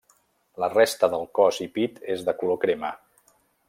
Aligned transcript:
La 0.63 0.69
resta 0.75 1.09
del 1.15 1.27
cos 1.41 1.61
i 1.67 1.69
pit 1.77 2.03
és 2.17 2.27
de 2.31 2.39
color 2.43 2.61
crema. 2.67 2.95